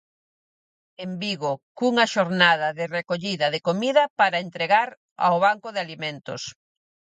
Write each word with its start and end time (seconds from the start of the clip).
En 1.05 1.11
Vigo, 1.23 1.51
cunha 1.77 2.05
xornada 2.13 2.67
de 2.79 2.85
recollida 2.97 3.47
de 3.53 3.63
comida 3.67 4.03
para 4.19 4.43
entregar 4.45 4.89
ao 5.25 5.35
Banco 5.45 5.69
de 5.71 5.79
Alimentos. 5.85 6.41